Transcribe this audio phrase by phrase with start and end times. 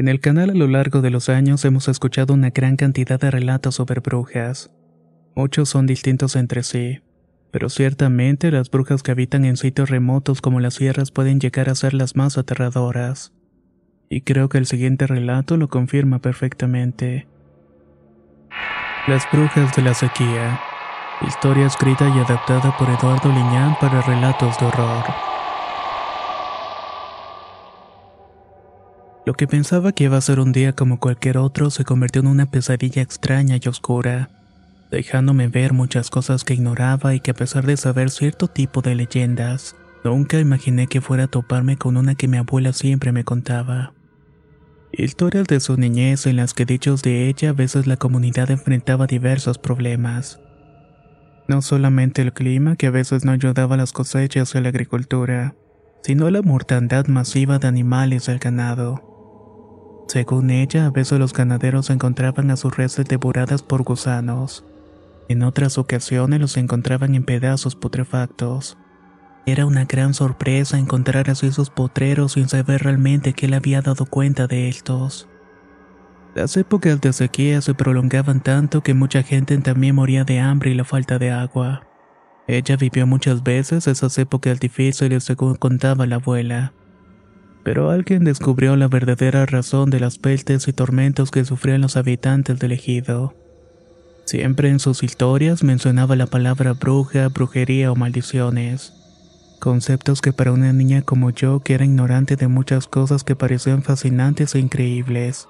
[0.00, 3.30] En el canal a lo largo de los años hemos escuchado una gran cantidad de
[3.30, 4.70] relatos sobre brujas.
[5.36, 7.00] Muchos son distintos entre sí,
[7.50, 11.74] pero ciertamente las brujas que habitan en sitios remotos como las sierras pueden llegar a
[11.74, 13.34] ser las más aterradoras.
[14.08, 17.26] Y creo que el siguiente relato lo confirma perfectamente.
[19.06, 20.60] Las brujas de la sequía.
[21.28, 25.29] Historia escrita y adaptada por Eduardo Liñán para relatos de horror.
[29.26, 32.28] Lo que pensaba que iba a ser un día como cualquier otro se convirtió en
[32.28, 34.30] una pesadilla extraña y oscura,
[34.90, 38.94] dejándome ver muchas cosas que ignoraba y que a pesar de saber cierto tipo de
[38.94, 43.92] leyendas, nunca imaginé que fuera a toparme con una que mi abuela siempre me contaba.
[44.92, 49.06] Historias de su niñez en las que dichos de ella a veces la comunidad enfrentaba
[49.06, 50.40] diversos problemas.
[51.46, 54.70] No solamente el clima que a veces no ayudaba a las cosechas y a la
[54.70, 55.54] agricultura,
[56.02, 59.09] sino la mortandad masiva de animales del ganado.
[60.10, 64.64] Según ella, a veces los ganaderos encontraban a sus reses devoradas por gusanos.
[65.28, 68.76] En otras ocasiones los encontraban en pedazos putrefactos.
[69.46, 74.04] Era una gran sorpresa encontrar así esos potreros sin saber realmente que él había dado
[74.04, 75.28] cuenta de estos.
[76.34, 80.74] Las épocas de sequía se prolongaban tanto que mucha gente también moría de hambre y
[80.74, 81.86] la falta de agua.
[82.48, 86.72] Ella vivió muchas veces esas épocas difíciles según contaba la abuela
[87.62, 92.58] pero alguien descubrió la verdadera razón de las pestes y tormentos que sufrían los habitantes
[92.58, 93.34] del ejido.
[94.24, 98.94] Siempre en sus historias mencionaba la palabra bruja, brujería o maldiciones.
[99.58, 103.82] Conceptos que para una niña como yo, que era ignorante de muchas cosas que parecían
[103.82, 105.48] fascinantes e increíbles,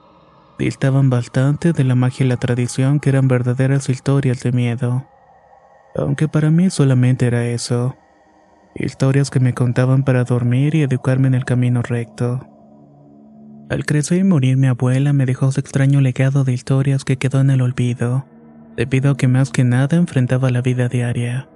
[0.59, 5.07] distaban bastante de la magia y la tradición que eran verdaderas historias de miedo.
[5.95, 7.97] Aunque para mí solamente era eso
[8.75, 12.47] historias que me contaban para dormir y educarme en el camino recto.
[13.69, 17.41] Al crecer y morir mi abuela me dejó su extraño legado de historias que quedó
[17.41, 18.27] en el olvido,
[18.77, 21.49] debido a que más que nada enfrentaba la vida diaria.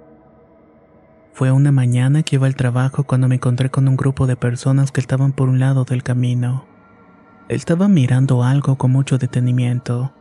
[1.33, 4.93] Fue una mañana que iba al trabajo cuando me encontré con un grupo de personas
[4.93, 6.65] que estaban por un lado del camino.
[7.49, 10.13] Estaban mirando algo con mucho detenimiento.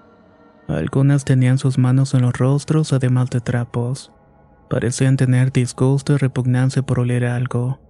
[0.66, 4.13] Algunas tenían sus manos en los rostros además de trapos.
[4.68, 7.80] Parecían tener disgusto y repugnancia por oler algo.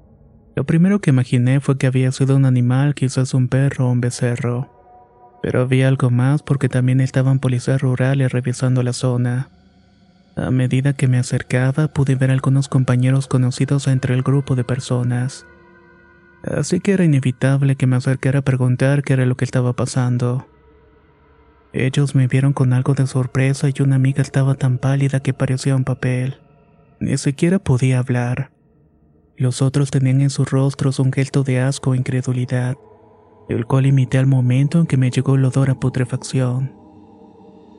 [0.56, 4.00] Lo primero que imaginé fue que había sido un animal, quizás un perro o un
[4.00, 4.70] becerro.
[5.42, 9.50] Pero había algo más porque también estaban policías rurales revisando la zona.
[10.36, 15.46] A medida que me acercaba pude ver algunos compañeros conocidos entre el grupo de personas.
[16.44, 20.46] Así que era inevitable que me acercara a preguntar qué era lo que estaba pasando.
[21.72, 25.74] Ellos me vieron con algo de sorpresa y una amiga estaba tan pálida que parecía
[25.74, 26.38] un papel.
[27.04, 28.50] Ni siquiera podía hablar.
[29.36, 32.78] Los otros tenían en sus rostros un gesto de asco e incredulidad,
[33.50, 36.72] el cual imité al momento en que me llegó el olor a putrefacción.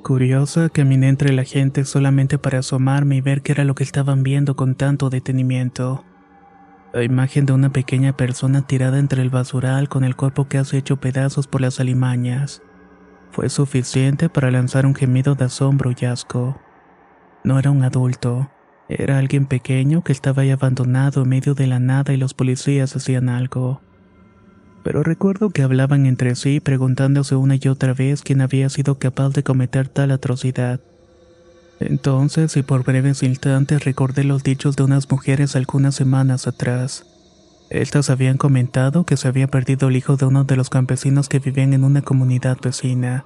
[0.03, 4.22] Curiosa, caminé entre la gente solamente para asomarme y ver qué era lo que estaban
[4.22, 6.06] viendo con tanto detenimiento.
[6.94, 10.97] La imagen de una pequeña persona tirada entre el basural con el cuerpo casi hecho
[10.97, 12.62] pedazos por las alimañas
[13.31, 16.62] fue suficiente para lanzar un gemido de asombro y asco.
[17.44, 18.51] No era un adulto,
[18.88, 22.96] era alguien pequeño que estaba ahí abandonado en medio de la nada y los policías
[22.96, 23.82] hacían algo.
[24.84, 29.30] Pero recuerdo que hablaban entre sí preguntándose una y otra vez quién había sido capaz
[29.30, 30.80] de cometer tal atrocidad.
[31.80, 37.06] Entonces, y por breves instantes, recordé los dichos de unas mujeres algunas semanas atrás.
[37.72, 41.40] Estas habían comentado que se había perdido el hijo de uno de los campesinos que
[41.40, 43.26] vivían en una comunidad vecina.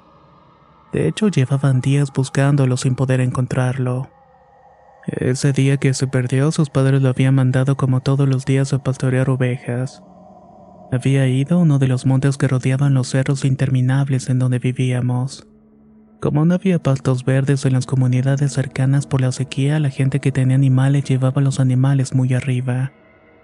[0.94, 4.10] De hecho, llevaban días buscándolo sin poder encontrarlo.
[5.12, 8.84] Ese día que se perdió, sus padres lo habían mandado como todos los días a
[8.84, 10.04] pastorear ovejas.
[10.92, 15.48] Había ido a uno de los montes que rodeaban los cerros interminables en donde vivíamos.
[16.20, 20.32] Como no había pastos verdes en las comunidades cercanas por la sequía, la gente que
[20.32, 22.92] tenía animales llevaba los animales muy arriba.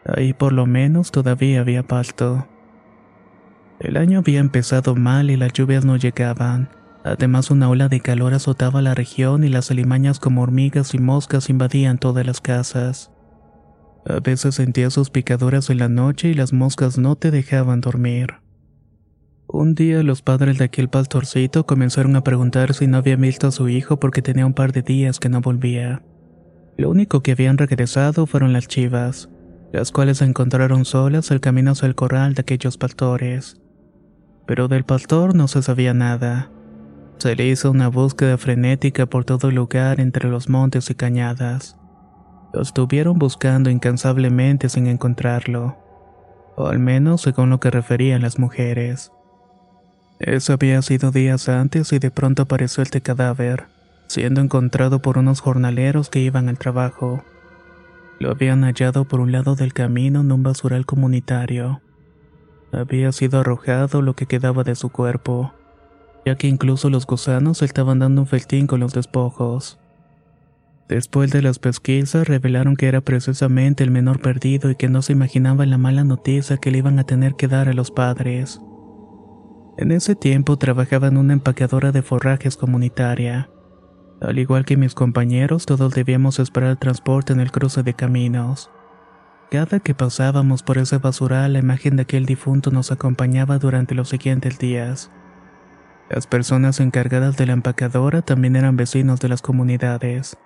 [0.06, 2.48] Ahí por lo menos todavía había pasto.
[3.80, 6.70] El año había empezado mal y las lluvias no llegaban.
[7.06, 11.52] Además una ola de calor azotaba la región y las alimañas como hormigas y moscas
[11.52, 13.12] invadían todas las casas.
[14.08, 18.42] A veces sentía sus picaduras en la noche y las moscas no te dejaban dormir.
[19.48, 23.52] Un día los padres de aquel pastorcito comenzaron a preguntar si no había visto a
[23.52, 26.02] su hijo porque tenía un par de días que no volvía.
[26.76, 29.30] Lo único que habían regresado fueron las chivas,
[29.72, 33.62] las cuales se encontraron solas al camino hacia el corral de aquellos pastores
[34.46, 36.52] pero del pastor no se sabía nada.
[37.18, 41.78] Se le hizo una búsqueda frenética por todo el lugar entre los montes y cañadas.
[42.54, 45.78] Lo estuvieron buscando incansablemente sin encontrarlo,
[46.56, 49.12] o al menos según lo que referían las mujeres.
[50.20, 53.68] Eso había sido días antes y de pronto apareció el cadáver,
[54.08, 57.24] siendo encontrado por unos jornaleros que iban al trabajo.
[58.20, 61.82] Lo habían hallado por un lado del camino en un basural comunitario.
[62.72, 65.54] Había sido arrojado lo que quedaba de su cuerpo,
[66.26, 69.80] ya que incluso los gusanos estaban dando un feltín con los despojos.
[70.88, 75.14] Después de las pesquisas revelaron que era precisamente el menor perdido y que no se
[75.14, 78.60] imaginaba la mala noticia que le iban a tener que dar a los padres.
[79.78, 83.50] En ese tiempo trabajaba en una empacadora de forrajes comunitaria.
[84.22, 88.72] Al igual que mis compañeros, todos debíamos esperar el transporte en el cruce de caminos.
[89.52, 94.10] Cada que pasábamos por ese basural, la imagen de aquel difunto nos acompañaba durante los
[94.10, 95.12] siguientes días.
[96.10, 100.38] Las personas encargadas de la empacadora también eran vecinos de las comunidades,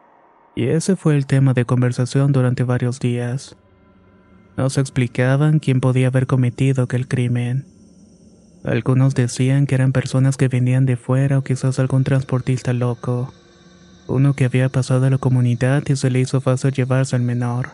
[0.56, 3.58] y ese fue el tema de conversación durante varios días.
[4.58, 7.66] Nos explicaban quién podía haber cometido aquel crimen.
[8.64, 13.34] Algunos decían que eran personas que venían de fuera o quizás algún transportista loco,
[14.08, 17.70] uno que había pasado a la comunidad y se le hizo fácil llevarse al menor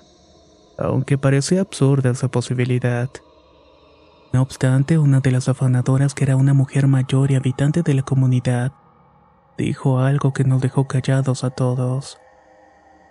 [0.78, 3.10] aunque parecía absurda esa posibilidad.
[4.36, 8.02] No obstante, una de las afanadoras, que era una mujer mayor y habitante de la
[8.02, 8.74] comunidad,
[9.58, 12.18] dijo algo que nos dejó callados a todos.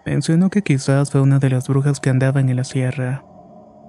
[0.05, 3.25] Mencionó que quizás fue una de las brujas que andaban en la sierra.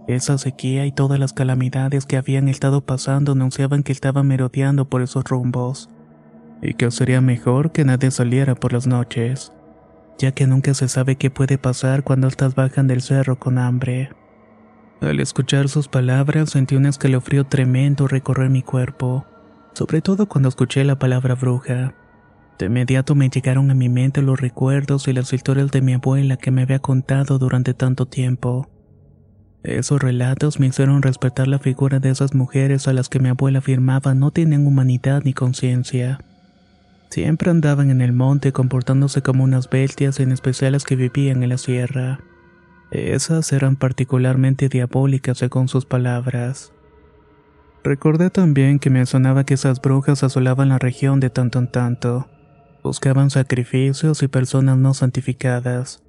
[0.08, 5.02] Esa sequía y todas las calamidades que habían estado pasando anunciaban que estaba merodeando por
[5.02, 5.90] esos rumbos,
[6.62, 9.52] y que sería mejor que nadie saliera por las noches
[10.18, 14.12] ya que nunca se sabe qué puede pasar cuando estas bajan del cerro con hambre.
[15.02, 19.26] Al escuchar sus palabras sentí un escalofrío tremendo recorrer mi cuerpo,
[19.74, 21.94] sobre todo cuando escuché la palabra bruja.
[22.58, 26.38] De inmediato me llegaron a mi mente los recuerdos y las historias de mi abuela
[26.38, 28.70] que me había contado durante tanto tiempo.
[29.64, 33.60] Esos relatos me hicieron respetar la figura de esas mujeres a las que mi abuela
[33.60, 36.20] afirmaba no tienen humanidad ni conciencia.
[37.10, 41.50] Siempre andaban en el monte comportándose como unas bestias, en especial las que vivían en
[41.50, 42.20] la sierra.
[42.92, 46.74] Esas eran particularmente diabólicas según sus palabras.
[47.84, 52.28] Recordé también que me sonaba que esas brujas asolaban la región de tanto en tanto.
[52.84, 56.04] Buscaban sacrificios y personas no santificadas,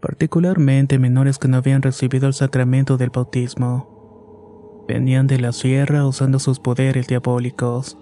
[0.00, 4.84] particularmente menores que no habían recibido el sacramento del bautismo.
[4.88, 7.96] Venían de la sierra usando sus poderes diabólicos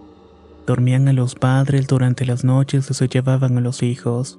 [0.70, 4.38] Dormían a los padres durante las noches y se llevaban a los hijos,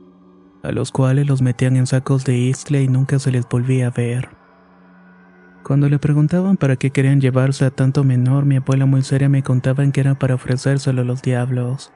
[0.63, 3.91] a los cuales los metían en sacos de isla y nunca se les volvía a
[3.91, 4.29] ver.
[5.63, 9.43] Cuando le preguntaban para qué querían llevarse a tanto menor, mi abuela muy seria me
[9.43, 11.91] contaban que era para ofrecérselo a los diablos,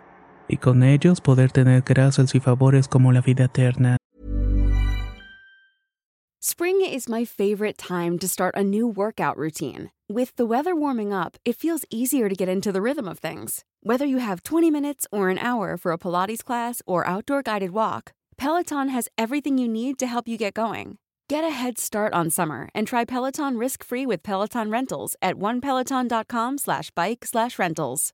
[0.47, 3.97] y con ellos poder tener gracias y favores como la vida eterna.
[6.39, 9.89] Spring is my favorite time to start a new workout routine.
[10.07, 13.63] With the weather warming up, it feels easier to get into the rhythm of things.
[13.81, 17.71] Whether you have 20 minutes or an hour for a Pilates class or outdoor guided
[17.71, 20.97] walk, Peloton has everything you need to help you get going.
[21.29, 26.57] Get a head start on summer and try Peloton risk-free with Peloton Rentals at onepeloton.com
[26.57, 28.13] slash bike slash rentals.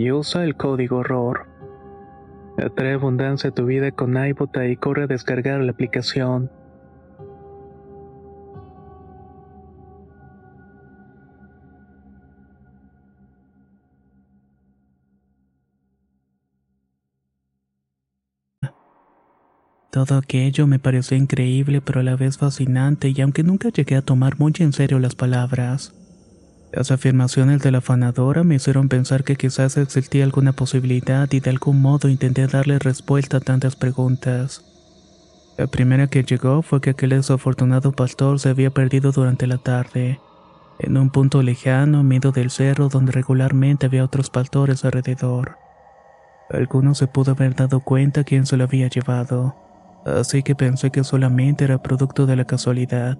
[0.00, 1.46] y usa el código ROR.
[2.56, 6.50] Atrae abundancia a tu vida con iBota y corre a descargar la aplicación.
[19.90, 24.02] Todo aquello me pareció increíble pero a la vez fascinante y aunque nunca llegué a
[24.02, 25.99] tomar muy en serio las palabras,
[26.72, 31.50] las afirmaciones de la afanadora me hicieron pensar que quizás existía alguna posibilidad y de
[31.50, 34.64] algún modo intenté darle respuesta a tantas preguntas.
[35.58, 40.20] La primera que llegó fue que aquel desafortunado pastor se había perdido durante la tarde,
[40.78, 45.58] en un punto lejano, medio del cerro donde regularmente había otros pastores alrededor.
[46.50, 49.56] Alguno se pudo haber dado cuenta quién se lo había llevado,
[50.06, 53.18] así que pensé que solamente era producto de la casualidad.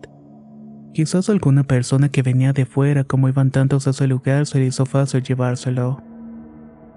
[0.92, 4.66] Quizás alguna persona que venía de fuera, como iban tantos a ese lugar, se le
[4.66, 6.02] hizo fácil llevárselo.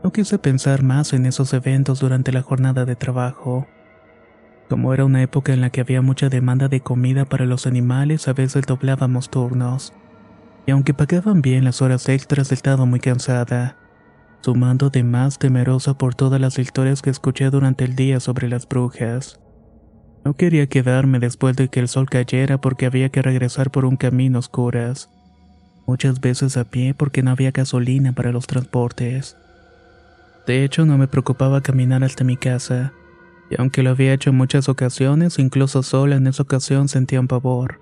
[0.04, 3.68] No quise pensar más en esos eventos durante la jornada de trabajo.
[4.68, 8.28] Como era una época en la que había mucha demanda de comida para los animales,
[8.28, 9.94] a veces doblábamos turnos.
[10.66, 13.78] Y aunque pagaban bien las horas extras, estaba muy cansada,
[14.42, 18.68] sumando de más temerosa por todas las historias que escuché durante el día sobre las
[18.68, 19.43] brujas.
[20.26, 23.98] No quería quedarme después de que el sol cayera porque había que regresar por un
[23.98, 25.10] camino oscuras.
[25.86, 29.36] Muchas veces a pie porque no había gasolina para los transportes.
[30.48, 32.94] De hecho, no me preocupaba caminar hasta mi casa,
[33.50, 37.28] y aunque lo había hecho en muchas ocasiones, incluso sola en esa ocasión sentía un
[37.28, 37.80] pavor,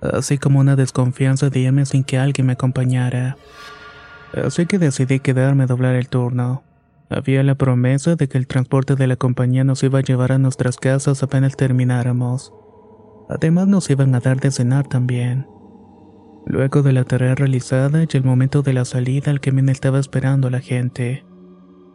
[0.00, 3.36] así como una desconfianza de irme sin que alguien me acompañara.
[4.32, 6.62] Así que decidí quedarme a doblar el turno.
[7.08, 10.38] Había la promesa de que el transporte de la compañía nos iba a llevar a
[10.38, 12.52] nuestras casas apenas termináramos.
[13.28, 15.46] Además nos iban a dar de cenar también.
[16.46, 20.50] Luego de la tarea realizada y el momento de la salida, el camión estaba esperando
[20.50, 21.24] la gente,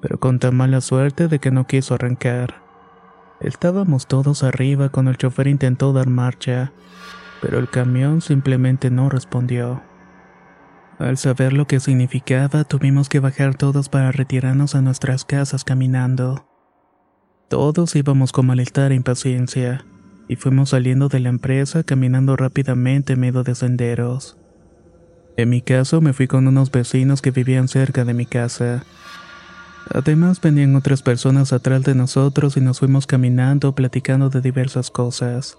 [0.01, 2.61] pero con tan mala suerte de que no quiso arrancar.
[3.41, 6.73] Estábamos todos arriba cuando el chofer intentó dar marcha,
[7.41, 9.81] pero el camión simplemente no respondió.
[11.01, 16.45] Al saber lo que significaba, tuvimos que bajar todos para retirarnos a nuestras casas caminando.
[17.49, 19.83] Todos íbamos con malestar e impaciencia,
[20.27, 24.37] y fuimos saliendo de la empresa caminando rápidamente en medio de senderos.
[25.37, 28.83] En mi caso me fui con unos vecinos que vivían cerca de mi casa.
[29.91, 35.57] Además venían otras personas atrás de nosotros y nos fuimos caminando platicando de diversas cosas.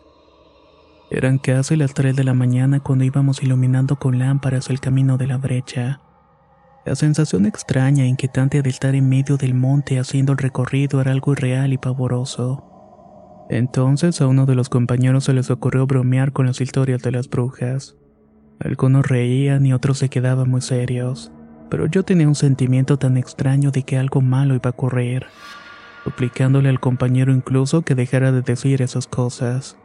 [1.15, 5.27] Eran casi las 3 de la mañana cuando íbamos iluminando con lámparas el camino de
[5.27, 6.01] la brecha.
[6.87, 11.13] La sensación extraña e inquietante de estar en medio del monte haciendo el recorrido era
[11.13, 12.65] algo irreal y pavoroso.
[13.51, 17.29] Entonces a uno de los compañeros se les ocurrió bromear con las historias de las
[17.29, 17.95] brujas.
[18.59, 21.31] Algunos reían y otros se quedaban muy serios,
[21.69, 25.27] pero yo tenía un sentimiento tan extraño de que algo malo iba a ocurrir.
[26.05, 29.77] suplicándole al compañero incluso que dejara de decir esas cosas.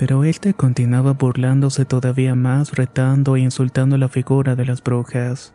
[0.00, 5.52] Pero éste continuaba burlándose todavía más, retando e insultando la figura de las brujas.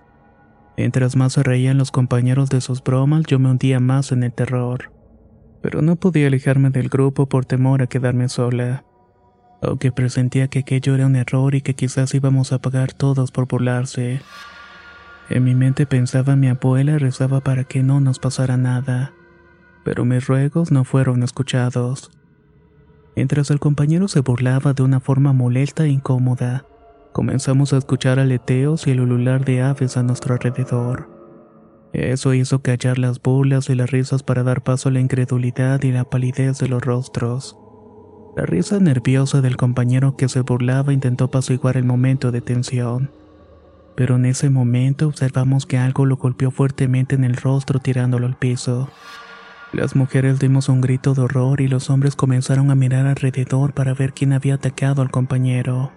[0.78, 4.32] Mientras más se reían los compañeros de sus bromas, yo me hundía más en el
[4.32, 4.92] terror.
[5.64, 8.86] Pero no podía alejarme del grupo por temor a quedarme sola.
[9.64, 13.48] Aunque presentía que aquello era un error y que quizás íbamos a pagar todos por
[13.48, 14.22] burlarse.
[15.28, 19.12] En mi mente pensaba mi abuela rezaba para que no nos pasara nada.
[19.84, 22.12] Pero mis ruegos no fueron escuchados.
[23.16, 26.66] Mientras el compañero se burlaba de una forma molesta e incómoda,
[27.14, 31.10] comenzamos a escuchar aleteos y el ulular de aves a nuestro alrededor.
[31.94, 35.94] Eso hizo callar las burlas y las risas para dar paso a la incredulidad y
[35.94, 37.58] la palidez de los rostros.
[38.36, 43.12] La risa nerviosa del compañero que se burlaba intentó apaciguar el momento de tensión.
[43.96, 48.36] Pero en ese momento observamos que algo lo golpeó fuertemente en el rostro tirándolo al
[48.36, 48.90] piso.
[49.76, 53.94] Las mujeres dimos un grito de horror y los hombres comenzaron a mirar alrededor para
[53.94, 55.92] ver quién había atacado al compañero.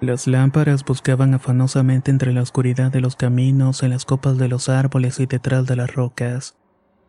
[0.00, 4.68] Las lámparas buscaban afanosamente entre la oscuridad de los caminos, en las copas de los
[4.68, 6.56] árboles y detrás de las rocas,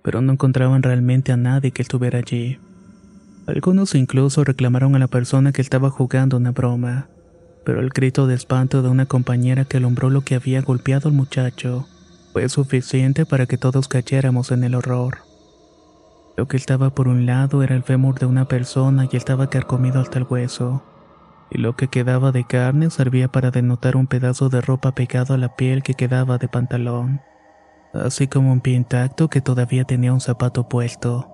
[0.04, 2.60] pero no encontraban realmente a nadie que estuviera allí.
[3.48, 7.08] Algunos incluso reclamaron a la persona que estaba jugando una broma,
[7.66, 11.16] pero el grito de espanto de una compañera que alumbró lo que había golpeado al
[11.16, 11.88] muchacho
[12.34, 15.31] fue suficiente para que todos cayéramos en el horror.
[16.38, 20.00] Lo que estaba por un lado era el fémur de una persona y estaba carcomido
[20.00, 20.84] hasta el hueso,
[21.50, 25.38] y lo que quedaba de carne servía para denotar un pedazo de ropa pegado a
[25.38, 27.22] la piel que quedaba de pantalón,
[27.94, 31.28] así como un pie intacto que todavía tenía un zapato puesto.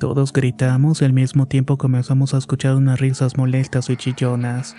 [0.00, 4.76] Todos gritamos y al mismo tiempo comenzamos a escuchar unas risas molestas y chillonas.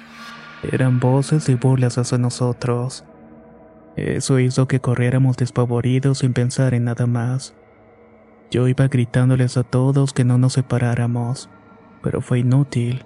[0.63, 3.03] Eran voces y burlas hacia nosotros.
[3.97, 7.53] Eso hizo que corriéramos despavoridos sin pensar en nada más.
[8.51, 11.49] Yo iba gritándoles a todos que no nos separáramos,
[12.01, 13.05] pero fue inútil.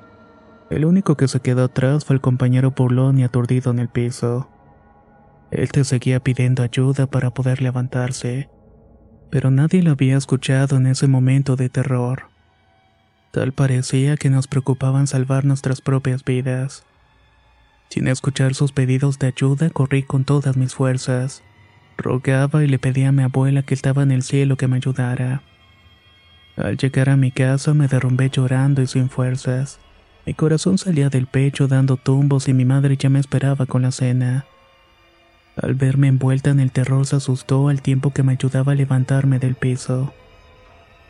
[0.69, 4.49] El único que se quedó atrás fue el compañero burlón y aturdido en el piso.
[5.51, 8.49] Él te seguía pidiendo ayuda para poder levantarse,
[9.29, 12.29] pero nadie lo había escuchado en ese momento de terror.
[13.31, 16.85] Tal parecía que nos preocupaban salvar nuestras propias vidas.
[17.89, 21.43] Sin escuchar sus pedidos de ayuda, corrí con todas mis fuerzas.
[21.97, 25.41] Rogaba y le pedía a mi abuela que estaba en el cielo que me ayudara.
[26.57, 29.79] Al llegar a mi casa me derrumbé llorando y sin fuerzas.
[30.25, 33.91] Mi corazón salía del pecho dando tumbos y mi madre ya me esperaba con la
[33.91, 34.45] cena.
[35.55, 39.39] Al verme envuelta en el terror se asustó al tiempo que me ayudaba a levantarme
[39.39, 40.13] del piso.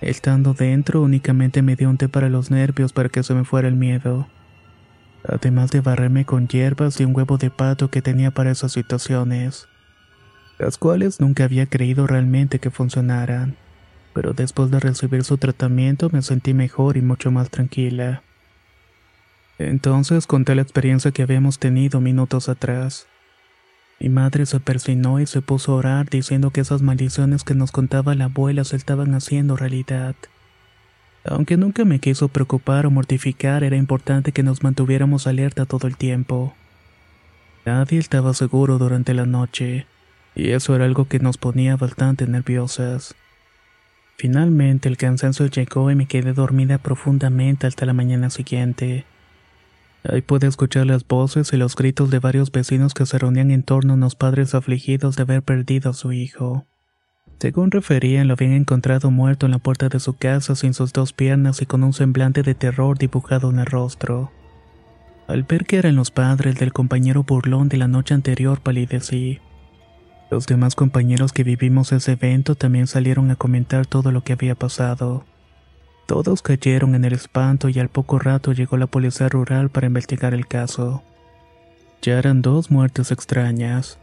[0.02, 3.70] Estando dentro únicamente me dio un té para los nervios para que se me fuera
[3.70, 4.28] el miedo.
[5.26, 9.70] Además de barrerme con hierbas y un huevo de pato que tenía para esas situaciones
[10.60, 13.56] las cuales nunca había creído realmente que funcionaran.
[14.14, 18.22] Pero después de recibir su tratamiento me sentí mejor y mucho más tranquila.
[19.58, 23.08] Entonces conté la experiencia que habíamos tenido minutos atrás.
[24.00, 27.72] Mi madre se persinó y se puso a orar diciendo que esas maldiciones que nos
[27.72, 30.16] contaba la abuela se estaban haciendo realidad.
[31.26, 35.96] Aunque nunca me quiso preocupar o mortificar, era importante que nos mantuviéramos alerta todo el
[35.96, 36.54] tiempo.
[37.66, 39.88] Nadie estaba seguro durante la noche
[40.36, 43.16] y eso era algo que nos ponía bastante nerviosas.
[44.18, 49.06] Finalmente el cansancio llegó y me quedé dormida profundamente hasta la mañana siguiente.
[50.04, 53.64] Ahí pude escuchar las voces y los gritos de varios vecinos que se reunían en
[53.64, 56.66] torno a unos padres afligidos de haber perdido a su hijo.
[57.40, 61.12] Según referían, lo habían encontrado muerto en la puerta de su casa sin sus dos
[61.14, 64.32] piernas y con un semblante de terror dibujado en el rostro.
[65.28, 69.40] Al ver que eran los padres del compañero burlón de la noche anterior, palidecí.
[70.34, 74.56] Los demás compañeros que vivimos ese evento también salieron a comentar todo lo que había
[74.56, 75.26] pasado.
[76.08, 80.34] Todos cayeron en el espanto y al poco rato llegó la policía rural para investigar
[80.34, 81.04] el caso.
[82.02, 84.00] Ya eran dos muertes extrañas.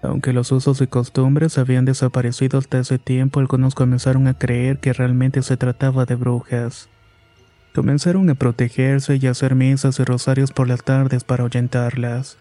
[0.00, 4.94] Aunque los usos y costumbres habían desaparecido hasta ese tiempo, algunos comenzaron a creer que
[4.94, 6.88] realmente se trataba de brujas.
[7.74, 12.38] Comenzaron a protegerse y a hacer misas y rosarios por las tardes para ahuyentarlas.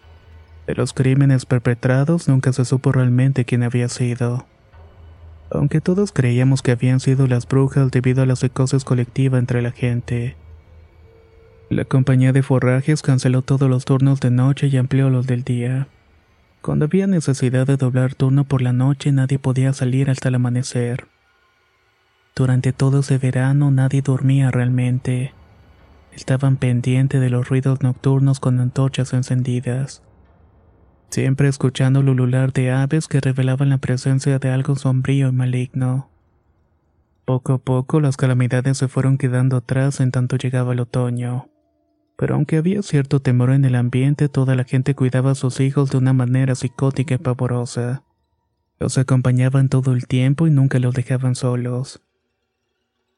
[0.68, 4.46] De los crímenes perpetrados nunca se supo realmente quién había sido.
[5.52, 9.72] Aunque todos creíamos que habían sido las brujas debido a la psicosis colectiva entre la
[9.72, 10.38] gente.
[11.70, 15.88] La compañía de forrajes canceló todos los turnos de noche y amplió los del día.
[16.62, 21.08] Cuando había necesidad de doblar turno por la noche nadie podía salir hasta el amanecer.
[22.36, 25.34] Durante todo ese verano nadie dormía realmente.
[26.14, 30.02] Estaban pendientes de los ruidos nocturnos con antorchas encendidas
[31.14, 36.10] siempre escuchando el ulular de aves que revelaban la presencia de algo sombrío y maligno.
[37.24, 41.50] Poco a poco las calamidades se fueron quedando atrás en tanto llegaba el otoño.
[42.18, 45.92] Pero aunque había cierto temor en el ambiente, toda la gente cuidaba a sus hijos
[45.92, 48.02] de una manera psicótica y pavorosa.
[48.80, 52.02] Los acompañaban todo el tiempo y nunca los dejaban solos.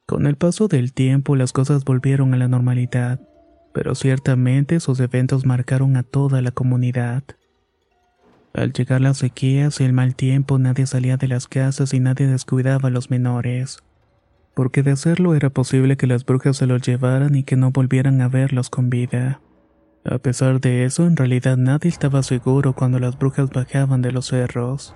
[0.06, 3.22] Con el paso del tiempo las cosas volvieron a la normalidad,
[3.74, 7.24] pero ciertamente esos eventos marcaron a toda la comunidad.
[8.56, 12.26] Al llegar las sequías y el mal tiempo nadie salía de las casas y nadie
[12.26, 13.84] descuidaba a los menores,
[14.54, 18.22] porque de hacerlo era posible que las brujas se los llevaran y que no volvieran
[18.22, 19.41] a verlos con vida.
[20.06, 24.28] A pesar de eso, en realidad nadie estaba seguro cuando las brujas bajaban de los
[24.28, 24.96] cerros.